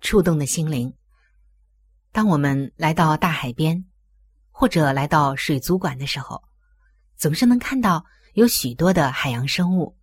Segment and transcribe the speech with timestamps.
[0.00, 0.92] 触动的心灵。
[2.12, 3.84] 当我们来到大海边，
[4.50, 6.42] 或者来到水族馆的时候，
[7.16, 8.04] 总是能看到
[8.34, 9.96] 有许多的海洋生物。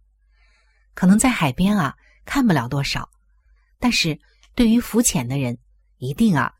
[0.94, 3.10] 可能在海边啊看不了多少，
[3.80, 4.18] 但是
[4.54, 5.58] 对于浮潜的人，
[5.98, 6.54] 一定啊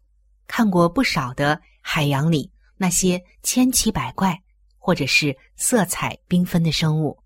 [0.48, 4.42] 看过不少的海洋里那些千奇百怪
[4.78, 7.18] 或者是色彩缤纷的生物。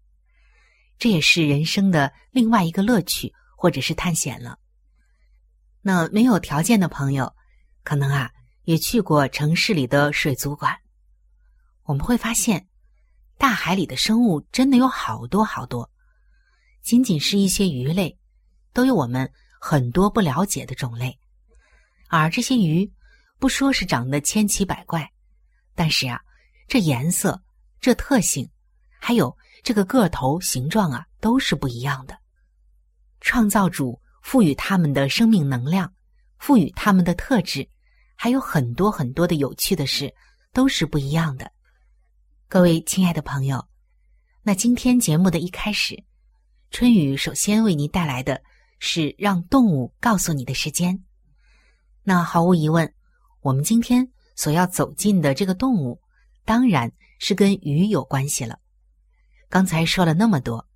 [0.99, 4.59] 这也是人生的另外一个乐趣，或者是探险了。
[5.81, 7.33] 那没有条件的朋友，
[7.83, 8.31] 可能啊
[8.63, 10.77] 也去过城市里的水族馆。
[11.83, 12.67] 我们会发现，
[13.37, 15.89] 大海里的生物真的有好多好多，
[16.81, 18.17] 仅仅是一些鱼类，
[18.73, 21.19] 都有我们很多不了解的种类。
[22.07, 22.91] 而这些鱼，
[23.39, 25.11] 不说是长得千奇百怪，
[25.75, 26.21] 但是啊，
[26.67, 27.41] 这颜色、
[27.79, 28.49] 这特性，
[28.99, 29.35] 还有。
[29.61, 32.17] 这个个头、形状啊，都是不一样的。
[33.19, 35.91] 创造主赋予他们的生命能量，
[36.37, 37.67] 赋予他们的特质，
[38.15, 40.13] 还有很多很多的有趣的事，
[40.53, 41.51] 都是不一样的。
[42.47, 43.67] 各位亲爱的朋友，
[44.43, 46.03] 那今天节目的一开始，
[46.69, 48.39] 春雨首先为您带来的
[48.77, 51.03] 是让动物告诉你的时间。
[52.03, 52.93] 那毫无疑问，
[53.41, 55.99] 我们今天所要走进的这个动物，
[56.45, 58.59] 当然是跟鱼有关系了。
[59.49, 60.67] 刚才说了那么多，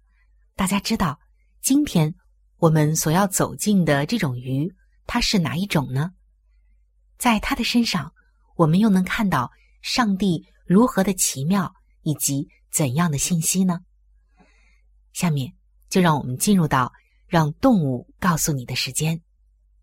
[0.55, 1.19] 大家知道
[1.61, 2.15] 今天
[2.63, 4.73] 我们所要走进的这种鱼，
[5.05, 6.13] 它是哪一种呢？
[7.17, 8.13] 在它的身上，
[8.55, 9.51] 我们又能看到
[9.81, 11.73] 上帝如何的奇妙，
[12.03, 13.81] 以及怎样的信息呢？
[15.11, 15.53] 下面
[15.89, 16.93] 就让我们进入到
[17.27, 19.21] 让动物告诉你的时间，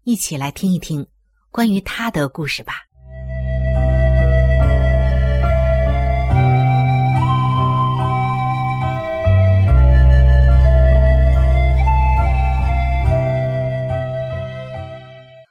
[0.04, 1.06] 一起来听一听
[1.50, 2.86] 关于它的故事吧。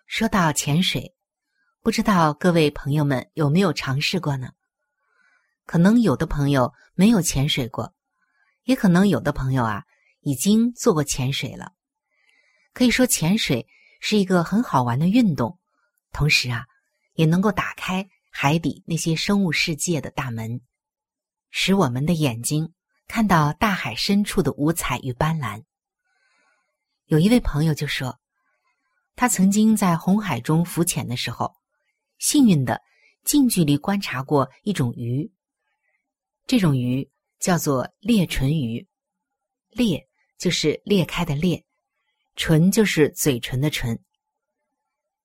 [0.10, 1.14] 说到潜水，
[1.82, 4.54] 不知道各位朋友们有没有尝试过呢？
[5.68, 7.94] 可能有的朋友没有潜水过，
[8.64, 9.84] 也可能有的朋友啊
[10.22, 11.74] 已经做过潜水了。
[12.74, 13.68] 可以说，潜水
[14.02, 15.60] 是一个很好玩的运动，
[16.12, 16.66] 同时啊
[17.14, 20.60] 也能够打开海底那些生物世界的大门，
[21.52, 22.74] 使我们的眼睛
[23.08, 25.64] 看到大海深处的五彩与斑斓。
[27.06, 28.20] 有一位朋友就说。
[29.20, 31.54] 他曾经在红海中浮潜的时候，
[32.20, 32.82] 幸运的
[33.26, 35.30] 近距离观察过一种鱼。
[36.48, 38.88] 这种鱼叫做裂唇鱼，
[39.72, 40.08] 裂
[40.38, 41.66] 就是裂开的裂，
[42.38, 44.02] 唇就是嘴唇的唇。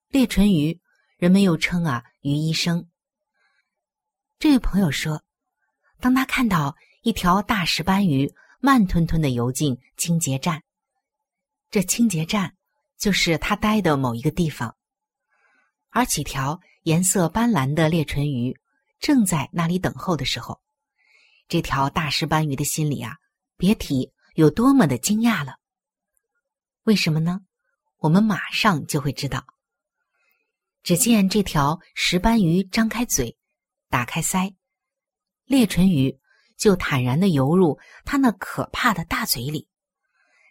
[0.09, 0.81] 裂唇鱼，
[1.17, 2.89] 人们又称啊鱼医生。
[4.41, 5.23] 这位朋友说，
[6.01, 10.65] 当他看到一条大石斑鱼慢吞吞的游进清洁站，
[11.71, 12.57] 这清洁站。
[13.05, 14.75] 就是他待的某一个地方，
[15.91, 18.59] 而几条颜色斑斓的裂唇鱼
[18.99, 20.63] 正在那里等候的时候，
[21.47, 23.19] 这条大石斑鱼的心里啊，
[23.59, 25.57] 别提有多么的惊讶了。
[26.85, 27.43] 为什么呢？
[27.99, 29.45] 我们马上就会知道。
[30.83, 33.37] 只见这条石斑鱼张开嘴，
[33.91, 34.55] 打开腮，
[35.45, 36.19] 裂唇鱼
[36.57, 39.69] 就坦然的游入它那可怕的大嘴里，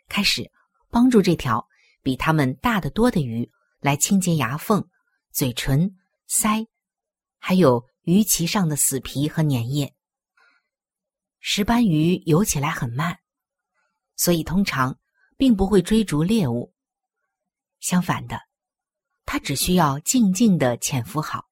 [0.08, 0.52] 开始
[0.92, 1.68] 帮助这条。
[2.04, 4.88] 比它们大得多的鱼来清洁牙缝，
[5.32, 5.96] 嘴唇、
[6.30, 6.68] 腮，
[7.40, 9.96] 还有鱼鳍上的死皮和粘液。
[11.40, 13.18] 石斑鱼游起来很慢，
[14.16, 15.00] 所以通常
[15.38, 16.74] 并不会追逐猎物。
[17.80, 18.40] 相反的，
[19.26, 21.50] 它只需要静静的潜伏好，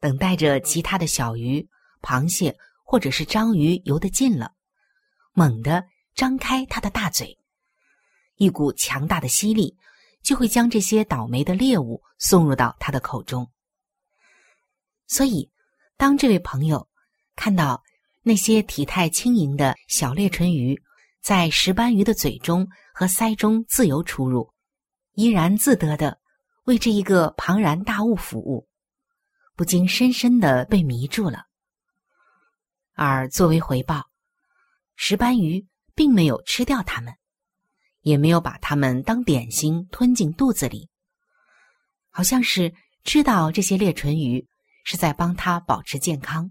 [0.00, 1.66] 等待着其他的小鱼、
[2.02, 2.54] 螃蟹
[2.84, 4.52] 或者是章鱼游得近了，
[5.32, 7.38] 猛地张开它的大嘴，
[8.38, 9.76] 一股强大的吸力
[10.22, 13.48] 就会将这些倒霉的猎物送入到他的口中。
[15.06, 15.50] 所以，
[15.96, 16.88] 当这位朋友
[17.36, 17.82] 看到
[18.22, 20.80] 那些体态轻盈的小裂唇鱼
[21.20, 24.52] 在石斑鱼的嘴中和腮中自由出入，
[25.12, 26.18] 怡然自得的
[26.64, 28.68] 为这一个庞然大物服务，
[29.56, 31.46] 不禁深深的被迷住了。
[32.94, 34.10] 而作为回报，
[34.94, 37.14] 石斑鱼并没有吃掉它们，
[38.08, 40.88] 也没有把它们当点心吞进肚子里，
[42.10, 42.74] 好像是
[43.04, 44.46] 知道这些裂唇鱼
[44.84, 46.50] 是在帮它保持健康。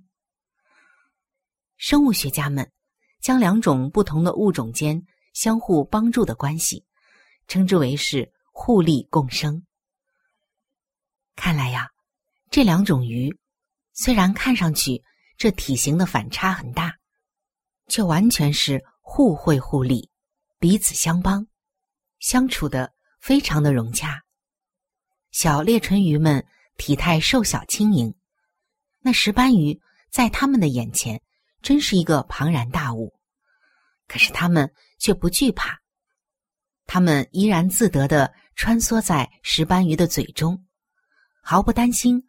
[1.76, 2.72] 生物学家们
[3.20, 6.86] 将两种不同的物种间相互帮助的关系，
[7.48, 8.32] 称之为是。
[8.60, 9.68] 互利共生。
[11.36, 11.90] 看来呀，
[12.50, 13.38] 这两种鱼
[13.94, 15.04] 虽然看上去
[15.38, 16.96] 这体型的反差很大，
[17.88, 20.10] 却完全是互惠互利，
[20.60, 21.46] 彼此相帮，
[22.20, 24.24] 相处的非常的融洽。
[25.32, 26.44] 小裂唇鱼们
[26.78, 28.16] 体态瘦小轻盈，
[29.00, 31.22] 那石斑鱼在他们的眼前
[31.62, 33.14] 真是一个庞然大物，
[34.08, 35.80] 可是他们却不惧怕。
[36.88, 40.66] 他们怡然自得的穿梭在石斑鱼的嘴中，
[41.44, 42.24] 毫不担心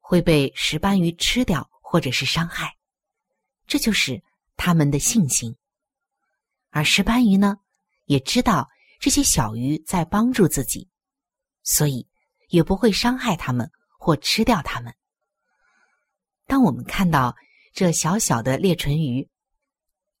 [0.00, 2.76] 会被石斑鱼吃掉或者是伤害，
[3.66, 4.22] 这就是
[4.56, 5.56] 他们的信心。
[6.70, 7.56] 而石斑鱼呢，
[8.10, 8.68] 也知道
[8.98, 10.88] 这些小鱼在帮助自己，
[11.62, 12.08] 所以
[12.48, 13.70] 也不会伤害它们
[14.00, 14.92] 或吃掉它们。
[16.48, 17.36] 当我们看到
[17.72, 19.30] 这小小的裂唇鱼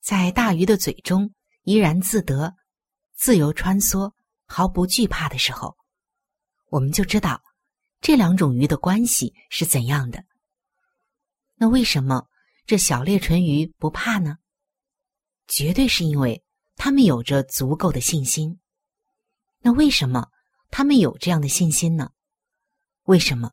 [0.00, 1.34] 在大鱼的嘴中
[1.64, 2.54] 怡然自得。
[3.16, 4.14] 自由穿梭，
[4.46, 5.76] 毫不惧怕的时候，
[6.68, 7.42] 我们就知道
[8.00, 10.24] 这两种鱼的关系是怎样的。
[11.56, 12.28] 那为什么
[12.64, 14.38] 这小裂唇鱼不怕呢？
[15.48, 16.42] 绝对是因为
[16.82, 18.58] 他们有着足够的信心。
[19.58, 20.26] 那为什么
[20.70, 22.10] 他们有这样的信心呢？
[23.02, 23.52] 为什么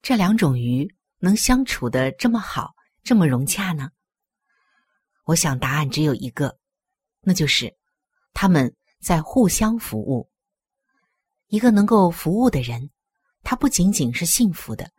[0.00, 2.74] 这两种鱼能相处的这么好，
[3.04, 3.90] 这么融洽呢？
[5.24, 6.58] 我想答案只有一个，
[7.20, 7.76] 那就是
[8.32, 8.74] 他们。
[9.00, 10.28] 在互相服务。
[11.46, 12.90] 一个能够服务的人，
[13.44, 14.90] 他不仅仅是幸福的，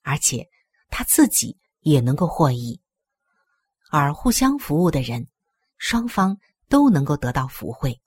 [0.00, 0.48] 而且
[0.88, 2.80] 他自己也能够获益。
[3.90, 5.28] 而互相服务的人，
[5.76, 6.38] 双方
[6.68, 8.00] 都能够得到福慧。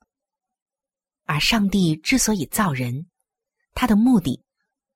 [1.25, 3.07] 而上帝之所以造人，
[3.73, 4.43] 他的目的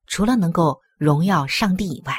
[0.08, 2.16] 除了能够荣耀上帝以外，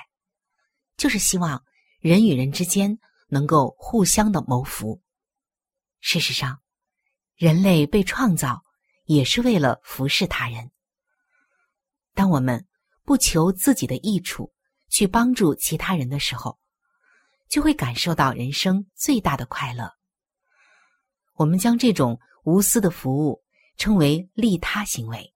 [0.97, 1.65] 就是希望
[2.01, 2.99] 人与人之间
[3.29, 5.01] 能够互相的谋福。
[6.01, 6.61] 事实上。
[7.37, 8.63] 人类被创造
[9.07, 10.71] 也是为了服侍他人。
[12.15, 12.65] 当我们
[13.03, 14.55] 不求自己的益处
[14.89, 16.61] 去帮助其他人的时候，
[17.49, 19.93] 就会感受到人生最大的快乐。
[21.35, 23.43] 我们将这种无私的服务
[23.77, 25.33] 称为利他行为。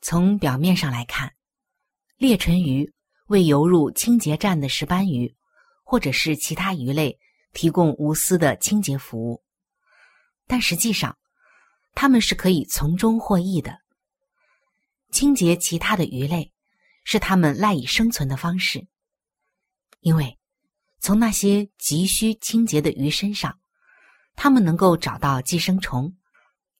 [0.00, 1.34] 从表面上来看，
[2.16, 2.92] 裂唇鱼
[3.26, 5.34] 为游入清洁站的石斑鱼
[5.82, 7.18] 或者是其他鱼类
[7.52, 9.42] 提供无私的清洁服务。
[10.46, 11.16] 但实际上，
[11.94, 13.78] 他们是可以从中获益的。
[15.10, 16.52] 清洁其他的鱼类，
[17.04, 18.86] 是他们赖以生存的方式。
[20.00, 20.38] 因为
[21.00, 23.58] 从那些急需清洁的鱼身上，
[24.34, 26.16] 他们能够找到寄生虫、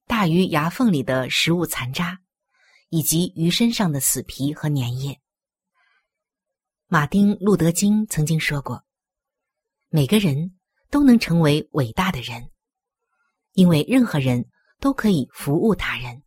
[0.07, 2.21] 大鱼牙缝里的食物残渣，
[2.89, 5.21] 以及鱼身上的死皮和粘液。
[6.87, 8.85] 马丁·路德·金曾经说过
[9.89, 10.57] ：“每个人
[10.91, 12.51] 都能成为伟大的人。”
[13.55, 16.25] 因为任何人都可以服务他人，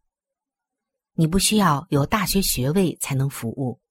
[1.11, 3.81] 你不需要有大学学位才能服务，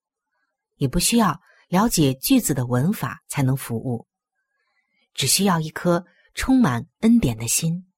[0.76, 1.38] 也不需要
[1.69, 4.09] 了解句子的文法才能服务，
[5.12, 6.02] 只需要一颗
[6.37, 7.90] 充满恩典的心，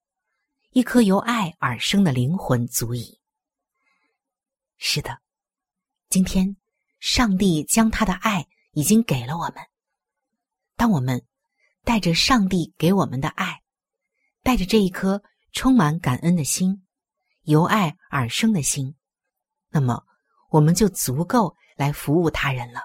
[0.71, 3.21] 一颗由爱而生的灵魂足矣。
[4.77, 5.19] 是的，
[6.09, 6.57] 今天
[7.01, 9.57] 上帝将他的爱已经给了我们，
[10.77, 11.27] 当我们
[11.83, 13.61] 带着上帝给我们的爱。
[14.45, 15.21] 带着这一颗
[15.53, 16.87] 充满感恩的心，
[17.43, 18.95] 由爱而生的心，
[19.69, 20.05] 那么
[20.49, 22.83] 我们就足够来服务他人了。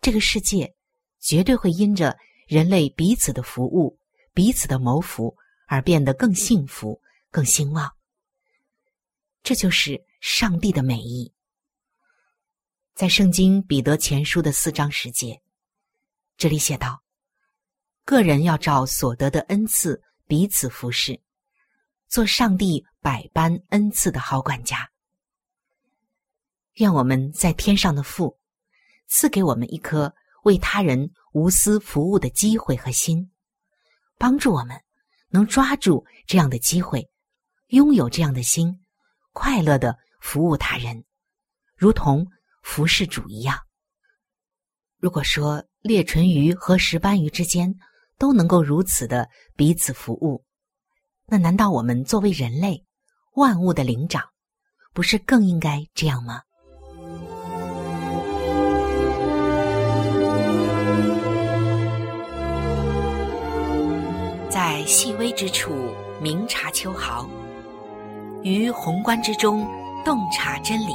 [0.00, 0.76] 这个世界
[1.18, 2.16] 绝对会因着
[2.46, 3.98] 人类彼此的服务、
[4.36, 5.34] 彼此的谋福
[5.66, 7.00] 而变得更幸福、
[7.30, 7.90] 更兴旺。
[9.42, 11.32] 这就是上帝的美意。
[12.94, 15.40] 在圣经彼得前书的四章十节，
[16.36, 17.02] 这里写道
[18.04, 21.18] ：“个人要照所得的恩赐彼此服侍，
[22.06, 24.90] 做上帝百般恩赐的好管家。”
[26.76, 28.38] 愿我们在天上的父
[29.08, 33.32] 赐给我们一颗为他人无私服务的机会和心，
[34.18, 34.80] 帮助我们
[35.28, 37.08] 能抓住这样的机会，
[37.68, 38.84] 拥有这样的心，
[39.32, 41.04] 快乐的服务他人，
[41.76, 42.26] 如同。
[42.68, 43.56] 服侍主一样。
[44.98, 47.72] 如果说裂唇鱼和石斑鱼之间
[48.18, 50.44] 都能够如此的彼此服务，
[51.26, 52.84] 那难道我们作为人类
[53.36, 54.28] 万物的灵长，
[54.92, 56.42] 不是更应该这样吗？
[64.86, 67.28] 细微之处明察秋毫，
[68.44, 69.66] 于宏观之中
[70.04, 70.94] 洞察真理。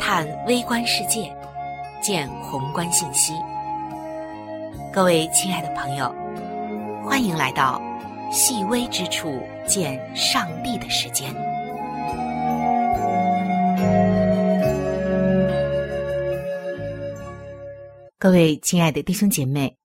[0.00, 1.32] 探微观世界，
[2.02, 3.32] 见宏观信息。
[4.92, 6.12] 各位亲爱的朋友，
[7.04, 7.80] 欢迎来到
[8.32, 11.32] 细微之处见上帝的时间。
[18.18, 19.76] 各位亲爱的弟兄姐妹，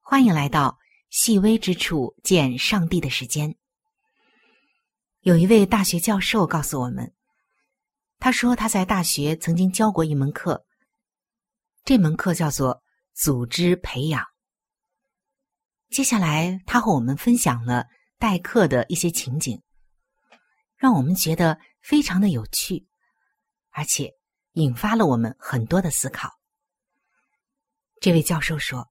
[0.00, 0.78] 欢迎来到
[1.14, 3.56] 细微之处见上帝的时间。
[5.20, 7.14] 有一位大学教授告诉我们。
[8.18, 10.66] 他说他在大学曾经教过一门课，
[11.84, 14.26] 这门课叫做组织培养。
[15.88, 17.86] 接下来，他和我们分享了
[18.18, 19.62] 代课的一些情景，
[20.76, 22.88] 让我们觉得非常的有趣，
[23.70, 24.10] 而且
[24.54, 26.32] 引发了我们很多的思考。
[28.00, 28.90] 这位教授说：“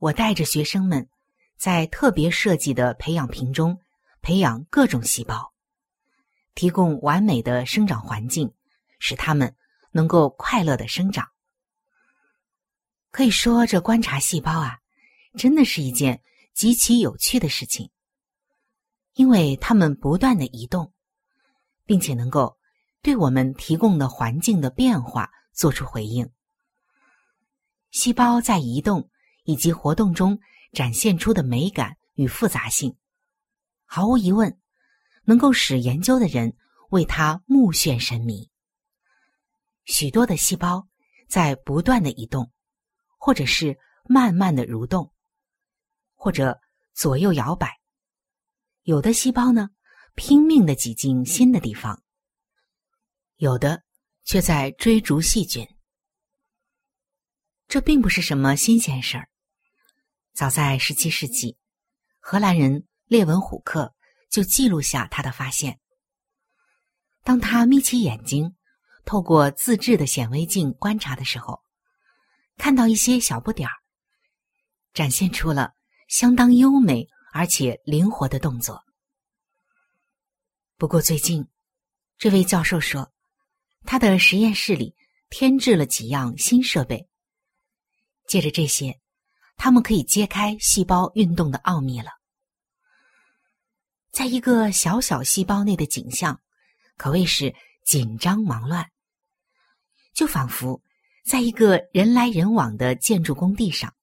[0.00, 1.08] 我带着学生们
[1.56, 3.78] 在特别设计的培养瓶中
[4.20, 5.54] 培养各种细胞。”
[6.56, 8.52] 提供完美的生长环境，
[8.98, 9.54] 使它们
[9.92, 11.28] 能够快乐的生长。
[13.12, 14.78] 可以说，这观察细胞啊，
[15.38, 16.20] 真的是一件
[16.52, 17.90] 极其有趣的事情，
[19.14, 20.92] 因为它们不断的移动，
[21.86, 22.58] 并且能够
[23.00, 26.30] 对我们提供的环境的变化做出回应。
[27.90, 29.08] 细胞在移动
[29.50, 30.38] 以及活动中
[30.72, 32.96] 展现出的美感与复杂性，
[33.84, 34.56] 毫无疑问。
[35.24, 36.56] 能够使研究的人
[36.88, 38.50] 为他目眩神迷。
[39.84, 40.88] 许多的细胞
[41.28, 42.50] 在不断的移动，
[43.16, 43.78] 或者是
[44.08, 45.12] 慢慢的蠕动，
[46.14, 46.58] 或者
[46.94, 47.78] 左右摇摆。
[48.82, 49.70] 有的细胞呢，
[50.16, 52.02] 拼命的挤进新的地方；
[53.36, 53.84] 有的
[54.24, 55.68] 却在追逐细菌。
[57.68, 59.29] 这并不是什么新鲜事儿。
[60.34, 61.56] 早在十七世纪，
[62.18, 63.94] 荷兰人列文虎克。
[64.30, 65.80] 就记录下他的发现。
[67.24, 68.54] 当他眯起眼睛，
[69.04, 71.64] 透过自制的显微镜观察的时候，
[72.56, 73.74] 看到一些小不点儿，
[74.94, 75.72] 展现出了
[76.06, 78.80] 相当优美而且灵活的动作。
[80.76, 81.44] 不过最近，
[82.16, 83.12] 这位教授说，
[83.84, 84.94] 他的实验室里
[85.28, 87.08] 添置了几样新设备，
[88.28, 89.00] 借着这些，
[89.62, 92.08] 他们可以揭开细胞运动的奥秘了。
[94.10, 96.40] 在一个小小细胞内的景象，
[96.96, 98.90] 可谓是紧张忙乱，
[100.14, 100.80] 就仿佛
[101.26, 103.94] 在一个人来人往的建筑工地上，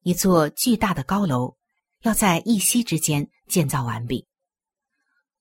[0.00, 1.56] 一座巨大的高楼
[2.00, 4.26] 要在一夕之间建造完毕，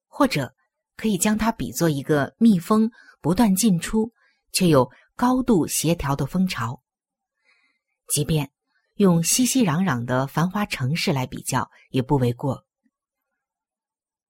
[0.06, 0.54] 或者
[0.96, 4.14] 可以将它比作一个蜜蜂不断进出
[4.52, 6.80] 却又高度协调的蜂巢。
[8.08, 8.52] 即便
[8.96, 12.66] 用熙熙攘攘的繁华城市来比较，也不为过。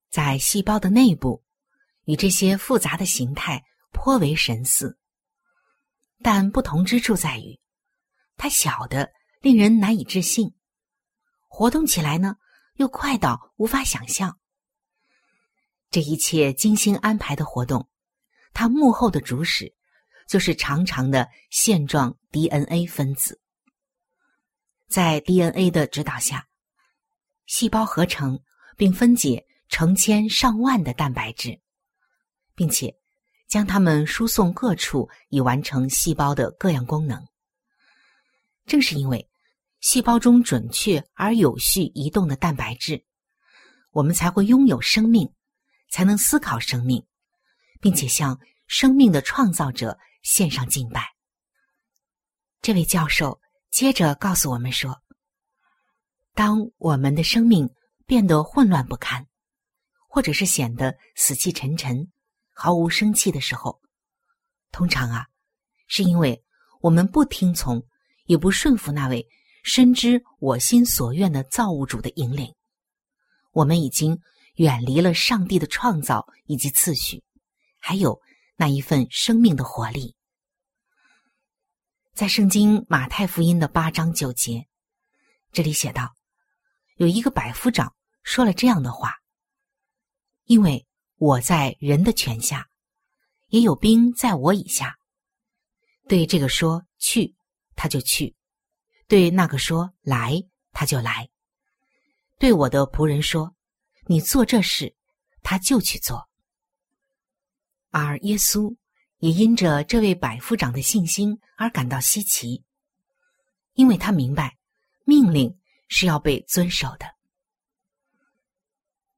[0.09, 1.43] 在细胞的内部，
[2.05, 4.97] 与这些复杂的形态颇为神似，
[6.21, 7.59] 但不同之处在于，
[8.37, 10.53] 它小的令人难以置信，
[11.49, 12.37] 活动起来呢
[12.75, 14.39] 又快到无法想象。
[15.89, 17.89] 这一切精心安排的活动，
[18.53, 19.75] 它幕后的主使
[20.25, 23.41] 就是长长的线状 DNA 分子，
[24.93, 26.47] 在 DNA 的指导下，
[27.47, 28.39] 细胞合成
[28.77, 29.43] 并分解。
[29.69, 31.59] 成千上万的蛋白质，
[32.53, 32.95] 并且
[33.47, 37.25] 将它们输送各处，以完成细胞的各样功能。
[38.67, 39.27] 正是因为
[39.81, 43.03] 细胞中准确而有序移动的蛋白质，
[43.89, 45.33] 我们才会拥有生命，
[45.89, 47.03] 才能思考生命，
[47.81, 51.15] 并且向生命的创造者献上敬拜。
[52.61, 53.41] 这位教授
[53.73, 55.01] 接着告诉我们说
[56.35, 57.71] ：“当我们的生命
[58.05, 59.25] 变得混乱不堪。”
[60.07, 62.11] 或者是显得死气沉沉、
[62.53, 63.81] 毫无生气的时候，
[64.71, 65.25] 通常啊，
[65.87, 66.43] 是因为
[66.81, 67.83] 我们不听从，
[68.25, 69.27] 也不顺服那位
[69.63, 72.53] 深知我心所愿的造物主的引领，
[73.53, 74.19] 我们已经
[74.57, 77.23] 远离了上帝的创造以及次序，
[77.79, 78.21] 还有
[78.55, 80.15] 那一份生命的活力。
[82.13, 84.67] 在圣经马太福音的八章九节，
[85.51, 86.13] 这里写道
[86.97, 89.15] ：“有一个百夫长说了这样的话，
[90.43, 90.85] 因为
[91.17, 92.69] 我在人的权下，
[93.47, 94.95] 也有兵在我以下。
[96.07, 97.33] 对这个说去，
[97.75, 98.35] 他就去；
[99.07, 100.39] 对那个说来，
[100.71, 101.25] 他就来；
[102.37, 103.55] 对我的仆人说，
[104.05, 104.95] 你做这事，
[105.41, 106.29] 他就去做。
[107.89, 108.71] 而耶稣。”
[109.23, 112.61] 也因着这位百夫长的信心而感到稀奇，
[113.71, 114.57] 因为他明白
[115.05, 117.05] 命令是要被遵守的。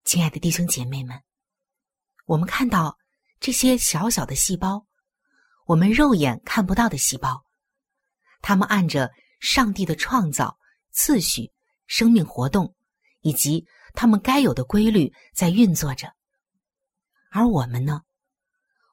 [0.03, 1.19] 亲爱的弟兄姐妹们，
[2.25, 2.95] 我们看到
[3.39, 4.85] 这些小小的细胞，
[5.65, 7.43] 我们肉眼看不到的细胞，
[8.43, 10.55] 他们按着上帝的创造
[10.91, 11.51] 次序、
[11.87, 12.75] 生命活动
[13.21, 16.13] 以及他们该有的规律在运作着，
[17.31, 18.03] 而我们呢，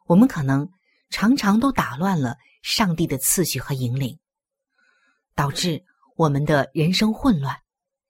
[0.06, 0.66] 我们可能。
[1.12, 4.18] 常常都打乱了上帝的次序和引领，
[5.34, 5.84] 导致
[6.16, 7.54] 我们的人生混乱、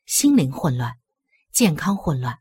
[0.07, 0.97] 心灵混乱、
[1.51, 2.39] 健康混乱，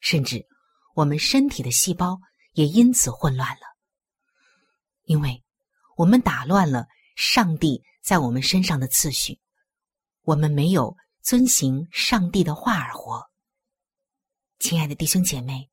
[0.00, 0.46] 甚至
[0.94, 2.18] 我们身体的细胞
[2.52, 3.76] 也因此混乱了。
[5.04, 5.44] 因为
[5.94, 9.38] 我们打乱了上帝在我们身上的次序，
[10.22, 13.28] 我们没有遵行上帝的话而活。
[14.58, 15.68] 亲爱的弟兄姐妹，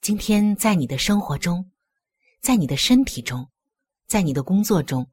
[0.00, 1.69] 今天在你的生活中。
[2.40, 3.50] 在你的身体中，
[4.06, 5.10] 在你的工作中，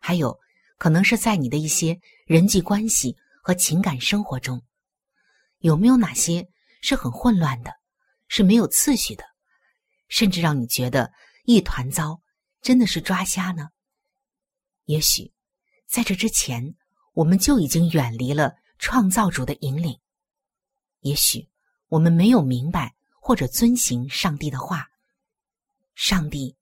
[0.00, 0.36] 还有
[0.76, 4.60] 可能是在你的一些人际关系和情感生活中，
[5.58, 6.48] 有没有哪些
[6.82, 7.72] 是很混乱的，
[8.26, 9.24] 是没有次序的，
[10.08, 11.12] 甚至让你觉得
[11.44, 12.20] 一团糟，
[12.60, 13.68] 真的是抓瞎呢？
[14.86, 15.32] 也许
[15.86, 16.74] 在这之前，
[17.12, 19.94] 我们就已经远离了创造主的引领；
[21.00, 21.48] 也许
[21.86, 24.88] 我们没有明白或者遵行上帝的话，
[25.94, 26.56] 上帝。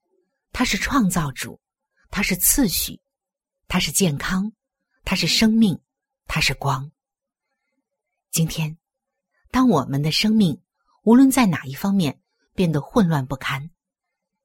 [0.53, 1.59] 他是创造主，
[2.11, 3.01] 他是次序，
[3.69, 4.53] 他是健康，
[5.03, 5.81] 他是生命，
[6.27, 6.93] 他是光。
[8.31, 8.77] 今天，
[9.51, 10.63] 当我们的生命
[11.05, 12.21] 无论在哪一方面
[12.55, 13.71] 变得混乱不堪，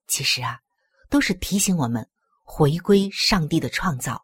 [0.07, 0.61] 其实啊，
[1.09, 2.09] 都是提醒我们
[2.41, 4.23] 回归上帝的创造，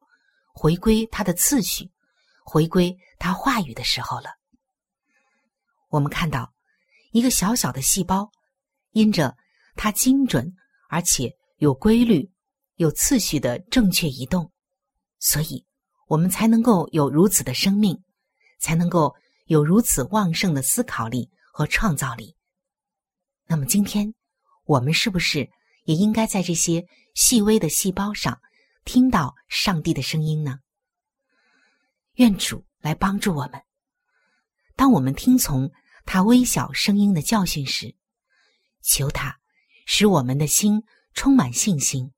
[0.54, 1.92] 回归他的次序，
[2.46, 4.38] 回归他话语的时候了。
[5.90, 6.54] 我们看到
[7.12, 8.32] 一个小小的细胞，
[8.92, 9.36] 因着
[9.76, 10.56] 它精准
[10.88, 11.38] 而且。
[11.64, 12.30] 有规律、
[12.76, 14.52] 有次序的正确移动，
[15.20, 15.66] 所以
[16.08, 18.04] 我们才能够有如此的生命，
[18.60, 22.36] 才能够有如此旺盛的思考力和创造力。
[23.46, 24.14] 那么，今天
[24.66, 25.50] 我们是不是
[25.86, 28.42] 也应该在这些细微的细胞上
[28.84, 30.60] 听到上帝的声音呢？
[32.16, 33.64] 愿主来帮助我们。
[34.76, 35.72] 当我们听从
[36.06, 37.96] 他微小声音的教训时，
[38.82, 39.40] 求他
[39.86, 40.84] 使我们的心。
[41.14, 42.12] 充满信心，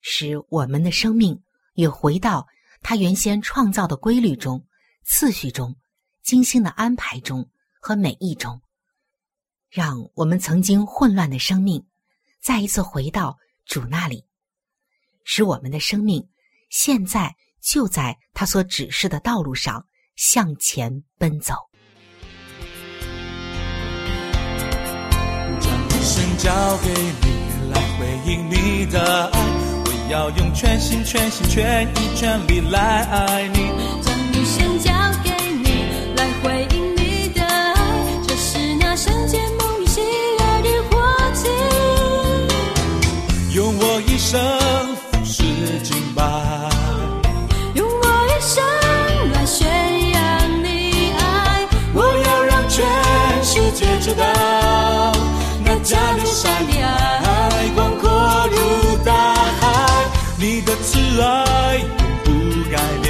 [0.00, 1.42] 使我们的生命
[1.74, 2.46] 也回到
[2.80, 4.64] 他原先创造的规律中、
[5.04, 5.76] 次序中、
[6.22, 8.60] 精心的安排中和美意中，
[9.68, 11.84] 让我们曾经混乱的生命
[12.40, 14.24] 再一次回到主那里，
[15.24, 16.28] 使我们的生命
[16.70, 19.84] 现在就在他所指示的道路上
[20.16, 21.54] 向前奔走。
[25.60, 27.27] 将一生交给你。
[27.98, 29.00] 回应你的
[29.32, 29.40] 爱，
[29.84, 34.07] 我要用全心全心全意全力来爱你。
[61.20, 61.86] 爱永
[62.24, 62.30] 不
[62.70, 63.08] 改变，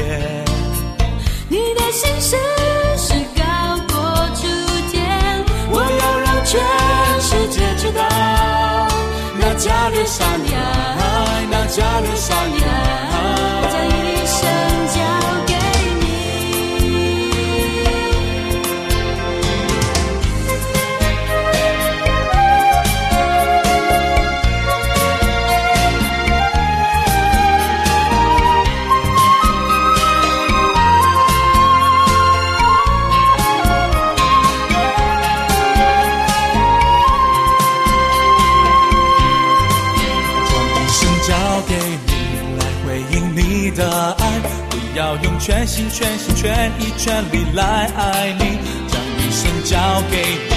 [1.48, 2.36] 你的心事
[2.96, 3.42] 是高
[3.88, 3.94] 过
[4.34, 4.42] 诸
[4.90, 4.96] 天。
[5.70, 6.58] 我要让全
[7.20, 8.02] 世界知道，
[9.38, 10.60] 那加略善良，
[11.50, 12.66] 那加略善良，
[46.98, 48.58] 全力来爱你，
[48.88, 49.78] 将一生交
[50.10, 50.50] 给你，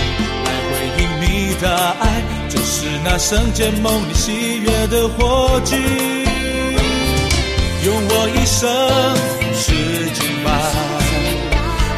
[0.43, 1.23] 来回应你
[1.61, 1.63] 的
[1.99, 2.03] 爱，
[2.49, 5.77] 这是那圣洁梦里喜悦的火炬。
[7.85, 8.67] 用我一生
[9.55, 9.71] 是
[10.13, 10.49] 敬拜，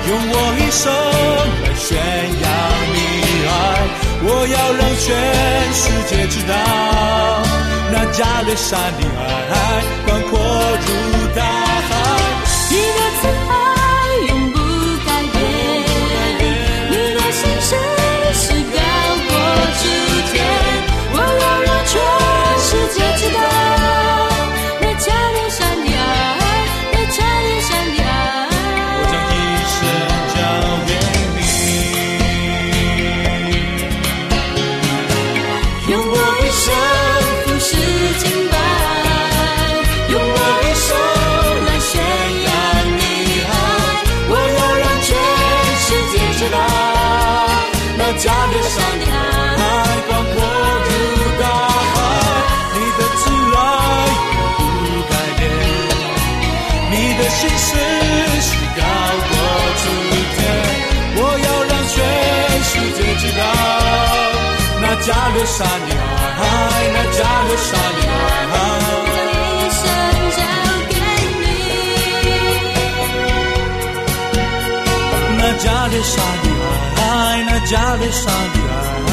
[0.10, 0.84] 用我一生
[1.64, 2.46] 来宣扬
[2.94, 2.98] 你
[3.48, 3.52] 爱，
[4.26, 5.08] 我要让全
[5.74, 6.54] 世界知道，
[7.94, 9.02] 那加勒山的
[9.50, 9.54] 爱
[10.06, 10.32] 宽阔
[10.86, 10.88] 如
[65.14, 65.94] 那加略山的
[66.40, 67.72] 爱，那加略山
[68.04, 68.08] 的
[68.52, 68.58] 爱。
[69.56, 69.84] 一生
[78.80, 79.13] 交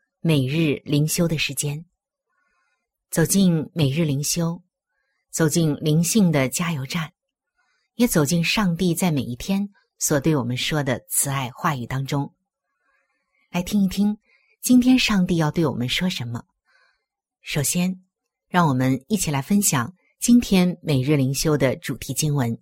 [0.23, 1.83] 每日灵修的时间。
[3.09, 4.61] 走进每日灵修，
[5.31, 7.11] 走进灵性的加油站，
[7.95, 12.35] 也走进上帝在每一天所对我们说的慈爱话语当中，
[13.49, 14.15] 来听一听
[14.61, 16.45] 今天上帝要对我们说什么。
[17.41, 18.03] 首先，
[18.47, 22.61] 让我们一起来分享今天每日灵修的主题经文，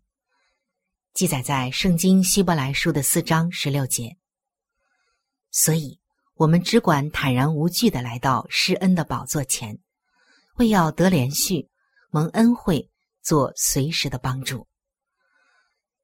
[1.13, 4.15] 记载在圣经希伯来书的四章十六节。
[5.51, 5.98] 所以，
[6.39, 9.77] 我们只管坦然无惧的来到施恩的宝座前，
[10.55, 11.69] 为要得连续
[12.11, 12.89] 蒙恩惠，
[13.21, 14.65] 做随时的帮助。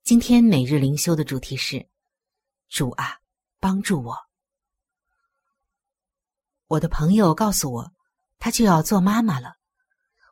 [0.03, 1.87] 今天每日灵修的主题是：
[2.67, 3.19] 主啊，
[3.61, 4.17] 帮助我。
[6.67, 7.93] 我的朋友告诉我，
[8.37, 9.55] 他就要做妈妈了，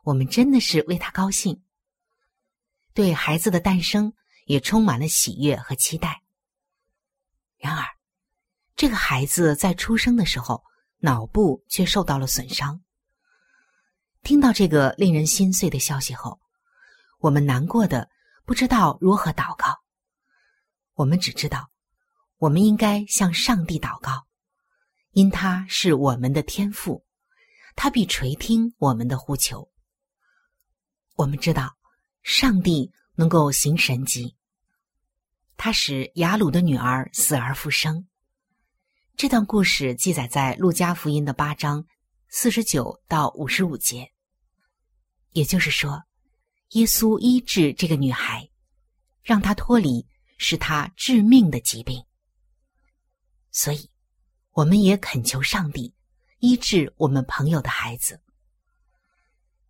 [0.03, 1.63] 我们真的是为他高兴，
[2.93, 4.13] 对孩子的诞生
[4.47, 6.23] 也充满了喜悦和期待。
[7.57, 7.87] 然而，
[8.83, 10.61] 这个孩子在出生的时候，
[10.97, 12.81] 脑部却受到了损伤。
[14.23, 16.37] 听到这个令人心碎的消息后，
[17.19, 18.09] 我们难过的
[18.43, 19.73] 不知道如何祷告。
[20.95, 21.69] 我们只知道，
[22.39, 24.27] 我们应该向上帝祷告，
[25.11, 27.05] 因他是我们的天父，
[27.77, 29.71] 他必垂听我们的呼求。
[31.15, 31.77] 我们知道，
[32.21, 34.35] 上帝能够行神迹，
[35.55, 38.05] 他使雅鲁的女儿死而复生。
[39.15, 41.85] 这段故事记载在《路加福音》的八章
[42.29, 44.11] 四十九到五十五节。
[45.31, 46.03] 也就是说，
[46.71, 48.49] 耶稣医治这个女孩，
[49.21, 50.05] 让她脱离
[50.37, 52.03] 使她致命的疾病。
[53.51, 53.89] 所以，
[54.51, 55.93] 我们也恳求上帝
[56.39, 58.19] 医治我们朋友的孩子。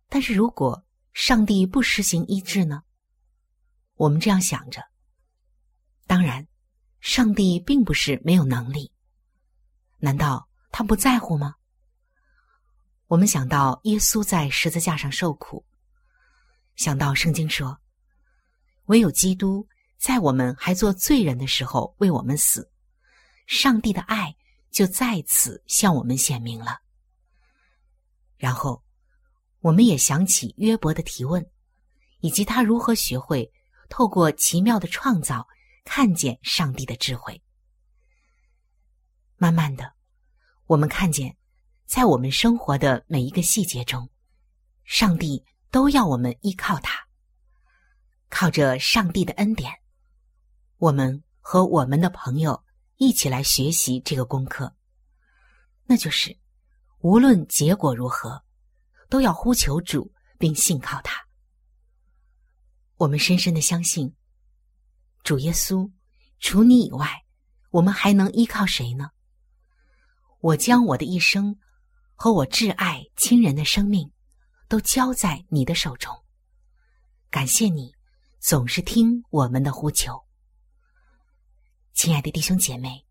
[0.08, 2.82] 但是如果上帝不实行医治呢？
[3.94, 4.82] 我们这样想着。
[6.06, 6.48] 当然，
[7.00, 8.90] 上帝并不是没有能力。
[10.04, 11.54] 难道他不在乎吗？
[13.06, 15.64] 我们想到耶稣在十字架上受苦，
[16.76, 17.80] 想到圣经说
[18.84, 22.70] ：“唯有基督在我们还做罪人的时候为我们死，
[23.46, 24.36] 上帝的爱
[24.70, 26.82] 就在此向我们显明了。”
[28.36, 28.84] 然后，
[29.60, 31.50] 我们也想起约伯的提问，
[32.20, 33.50] 以及他如何学会
[33.88, 35.48] 透过奇妙的创造
[35.82, 37.40] 看见上帝的智慧。
[39.36, 39.93] 慢慢的，
[40.74, 41.36] 我们看见，
[41.86, 44.10] 在我们生活的每一个细节中，
[44.82, 46.98] 上帝都要我们依靠他。
[48.28, 49.72] 靠着上帝的恩典，
[50.78, 52.64] 我们和我们的朋友
[52.96, 54.74] 一起来学习这个功课，
[55.84, 56.36] 那就是。
[56.98, 58.42] 无论结果如何，
[59.08, 61.24] 都要呼求主，并信靠他。
[62.96, 64.12] 我们深深的相信，
[65.22, 65.88] 主耶稣，
[66.40, 67.24] 除你以外，
[67.70, 69.10] 我们还能依靠谁呢？
[70.44, 71.56] 我将我的一生
[72.14, 74.10] 和我挚爱亲人的生命，
[74.68, 76.14] 都交在你的手中。
[77.30, 77.94] 感谢你，
[78.40, 80.22] 总是听我们的呼求。
[81.94, 83.02] 亲爱的弟兄姐妹，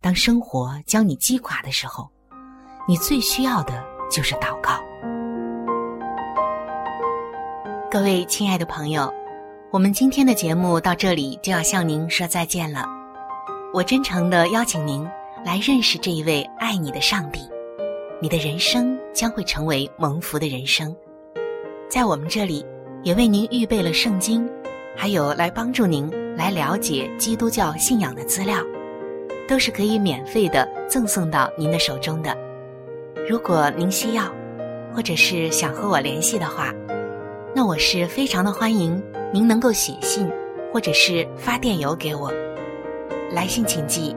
[0.00, 2.10] 当生活将你击垮的时候。
[2.88, 4.80] 你最需要的就是祷告。
[7.88, 9.08] 各位亲爱的朋友，
[9.70, 12.84] 我们今天的节目到这里就要向您说再见了。
[13.72, 15.06] 我真诚的邀请您
[15.44, 17.40] 来认识这一位爱你的上帝，
[18.20, 20.94] 你的人生将会成为蒙福的人生。
[21.88, 22.64] 在我们这里，
[23.02, 24.48] 也为您预备了圣经，
[24.96, 28.58] 还有来帮助您来了解基督教信仰的资料，
[29.46, 32.36] 都是可以免费的赠送到您的手中的。
[33.28, 34.24] 如果您需要，
[34.94, 36.74] 或者是想和我联系的话，
[37.54, 40.28] 那我是非常的欢迎您能够写信，
[40.72, 42.32] 或者是发电邮给我。
[43.30, 44.16] 来信请寄：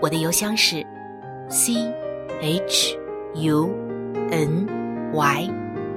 [0.00, 0.84] 我的邮箱是
[1.48, 1.74] c
[2.40, 2.98] h
[3.34, 3.70] u
[4.30, 4.66] n
[5.12, 5.50] y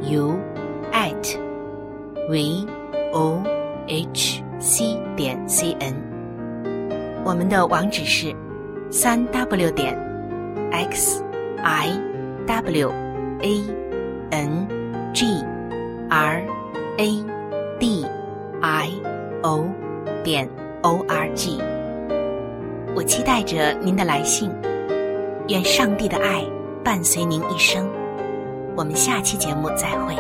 [0.10, 0.39] u
[0.91, 1.38] at
[2.29, 2.65] v
[3.13, 3.43] o
[3.88, 5.93] h c 点 c n。
[7.23, 8.36] 我们的网址是
[8.89, 9.97] 三 w 点
[10.71, 11.23] x
[11.63, 12.07] i。
[12.47, 12.89] w
[13.41, 13.62] a
[14.31, 14.67] n
[15.13, 15.25] g
[16.10, 16.41] r
[16.97, 17.25] a
[17.77, 18.05] d
[18.62, 18.89] i
[19.43, 19.69] o
[20.23, 20.49] 点
[20.81, 21.60] o r g，
[22.97, 24.49] 我期待着您的来信。
[25.49, 26.43] 愿上帝的爱
[26.83, 27.88] 伴随您一生。
[28.75, 30.15] 我们下期节目再会。